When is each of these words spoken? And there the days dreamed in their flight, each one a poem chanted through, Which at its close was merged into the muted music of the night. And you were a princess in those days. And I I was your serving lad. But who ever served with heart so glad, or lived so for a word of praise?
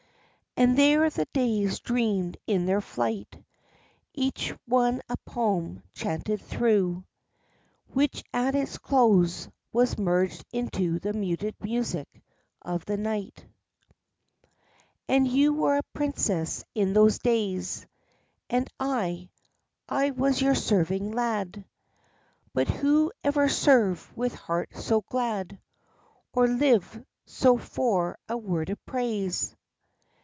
And 0.57 0.77
there 0.77 1.09
the 1.09 1.25
days 1.31 1.79
dreamed 1.79 2.35
in 2.45 2.65
their 2.65 2.81
flight, 2.81 3.41
each 4.13 4.53
one 4.65 5.01
a 5.07 5.15
poem 5.25 5.81
chanted 5.93 6.41
through, 6.41 7.05
Which 7.93 8.21
at 8.33 8.53
its 8.53 8.77
close 8.77 9.47
was 9.71 9.97
merged 9.97 10.43
into 10.51 10.99
the 10.99 11.13
muted 11.13 11.55
music 11.63 12.21
of 12.61 12.83
the 12.83 12.97
night. 12.97 13.45
And 15.07 15.25
you 15.25 15.53
were 15.53 15.77
a 15.77 15.83
princess 15.93 16.65
in 16.75 16.91
those 16.91 17.19
days. 17.19 17.87
And 18.49 18.67
I 18.77 19.29
I 19.87 20.11
was 20.11 20.41
your 20.41 20.55
serving 20.55 21.13
lad. 21.13 21.63
But 22.53 22.67
who 22.67 23.13
ever 23.23 23.47
served 23.47 24.05
with 24.17 24.35
heart 24.35 24.71
so 24.75 24.99
glad, 24.99 25.59
or 26.33 26.45
lived 26.49 27.05
so 27.25 27.57
for 27.57 28.17
a 28.27 28.35
word 28.35 28.69
of 28.69 28.85
praise? 28.85 29.55